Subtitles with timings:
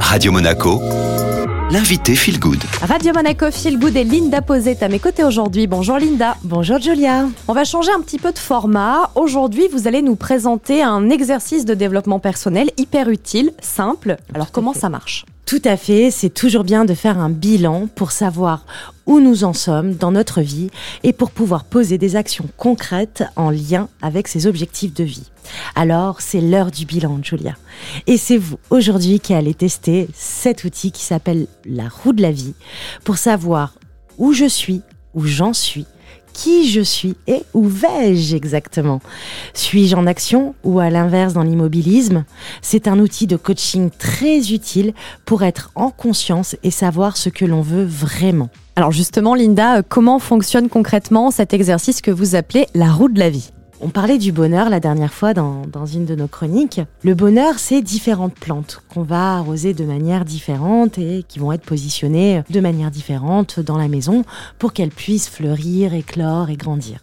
[0.00, 0.80] Radio Monaco,
[1.70, 2.62] l'invité Feel Good.
[2.80, 5.66] Radio Monaco Feel Good et Linda Posette à mes côtés aujourd'hui.
[5.66, 6.36] Bonjour Linda.
[6.42, 7.26] Bonjour Julia.
[7.48, 9.10] On va changer un petit peu de format.
[9.14, 14.16] Aujourd'hui, vous allez nous présenter un exercice de développement personnel hyper utile, simple.
[14.34, 15.26] Alors comment ça marche?
[15.46, 18.66] Tout à fait, c'est toujours bien de faire un bilan pour savoir
[19.06, 20.70] où nous en sommes dans notre vie
[21.04, 25.30] et pour pouvoir poser des actions concrètes en lien avec ses objectifs de vie.
[25.76, 27.54] Alors, c'est l'heure du bilan, Julia.
[28.08, 32.32] Et c'est vous aujourd'hui qui allez tester cet outil qui s'appelle la roue de la
[32.32, 32.54] vie
[33.04, 33.74] pour savoir
[34.18, 34.82] où je suis,
[35.14, 35.86] où j'en suis
[36.36, 39.00] qui je suis et où vais-je exactement?
[39.54, 42.24] Suis-je en action ou à l'inverse dans l'immobilisme?
[42.60, 44.92] C'est un outil de coaching très utile
[45.24, 48.50] pour être en conscience et savoir ce que l'on veut vraiment.
[48.76, 53.30] Alors justement, Linda, comment fonctionne concrètement cet exercice que vous appelez la roue de la
[53.30, 53.50] vie?
[53.80, 56.80] On parlait du bonheur la dernière fois dans, une de nos chroniques.
[57.02, 61.64] Le bonheur, c'est différentes plantes qu'on va arroser de manière différente et qui vont être
[61.64, 64.24] positionnées de manière différente dans la maison
[64.58, 66.98] pour qu'elles puissent fleurir, éclore et grandir.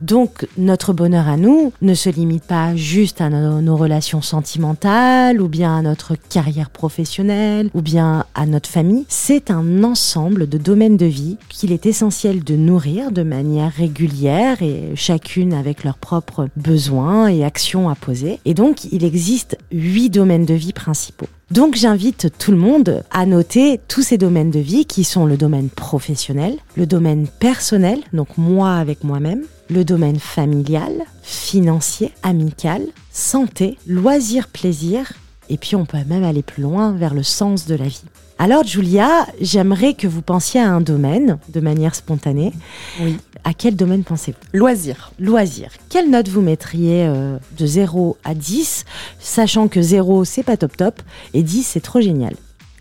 [0.00, 5.48] Donc notre bonheur à nous ne se limite pas juste à nos, relations sentimentales ou
[5.48, 9.04] bien à notre carrière professionnelle ou bien à notre famille.
[9.08, 14.62] C'est un ensemble de domaines de vie qu'il est essentiel de nourrir de manière régulière
[14.62, 18.40] et chacune avec leur propres besoins et actions à poser.
[18.44, 21.28] Et donc, il existe huit domaines de vie principaux.
[21.50, 25.38] Donc j'invite tout le monde à noter tous ces domaines de vie qui sont le
[25.38, 33.78] domaine professionnel, le domaine personnel, donc moi avec moi-même, le domaine familial, financier, amical, santé,
[33.86, 35.14] loisir, plaisir,
[35.48, 38.02] et puis on peut même aller plus loin vers le sens de la vie.
[38.40, 42.52] Alors Julia, j'aimerais que vous pensiez à un domaine de manière spontanée.
[43.00, 43.16] Oui.
[43.42, 44.38] À quel domaine pensez-vous?
[44.52, 45.10] Loisir.
[45.18, 45.70] Loisir.
[45.88, 48.84] Quelle note vous mettriez euh, de 0 à 10,
[49.18, 51.02] sachant que 0 c'est pas top top
[51.34, 52.34] et 10 c'est trop génial?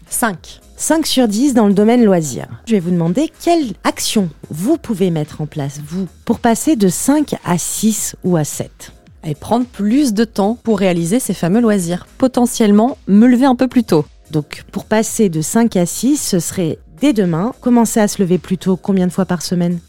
[0.10, 0.60] 5.
[0.76, 2.46] 5 sur 10 dans le domaine loisir.
[2.68, 6.88] Je vais vous demander quelle action vous pouvez mettre en place, vous, pour passer de
[6.88, 8.92] 5 à 6 ou à 7
[9.26, 12.06] et prendre plus de temps pour réaliser ces fameux loisirs.
[12.20, 14.06] Potentiellement, me lever un peu plus tôt.
[14.32, 18.38] Donc pour passer de 5 à 6, ce serait dès demain, commencer à se lever
[18.38, 19.80] plus tôt combien de fois par semaine?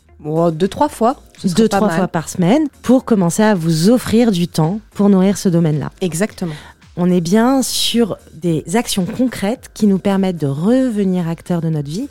[0.53, 1.23] Deux, trois fois.
[1.45, 5.49] Deux, trois fois par semaine pour commencer à vous offrir du temps pour nourrir ce
[5.49, 5.91] domaine-là.
[6.01, 6.55] Exactement.
[6.97, 11.89] On est bien sur des actions concrètes qui nous permettent de revenir acteurs de notre
[11.89, 12.09] vie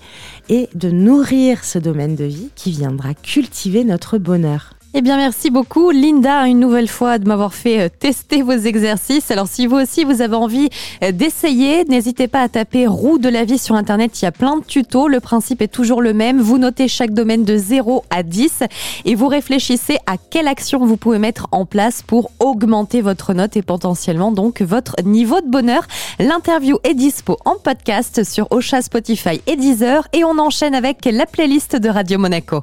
[0.47, 4.76] et de nourrir ce domaine de vie qui viendra cultiver notre bonheur.
[4.99, 9.29] Eh bien, merci beaucoup, Linda, une nouvelle fois de m'avoir fait euh, tester vos exercices.
[9.29, 10.69] Alors, si vous aussi, vous avez envie
[11.03, 14.19] euh, d'essayer, n'hésitez pas à taper roue de la vie sur Internet.
[14.19, 15.07] Il y a plein de tutos.
[15.07, 16.41] Le principe est toujours le même.
[16.41, 18.63] Vous notez chaque domaine de 0 à 10
[19.05, 23.55] et vous réfléchissez à quelle action vous pouvez mettre en place pour augmenter votre note
[23.55, 25.85] et potentiellement donc votre niveau de bonheur.
[26.17, 31.27] L'interview est dispo en podcast sur Ocha, Spotify et Deezer et on enchaîne avec la
[31.27, 32.61] playlist de Radio Monaco.